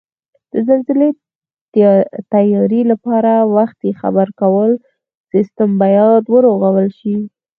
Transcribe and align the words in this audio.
د 0.51 0.53
زلزلې 0.67 1.09
تیاري 2.33 2.81
لپاره 2.91 3.31
وختي 3.57 3.89
خبرکولو 4.01 4.75
سیستم 5.31 5.69
بیاد 5.81 6.23
ورغول 6.33 6.87
شي 6.99 7.15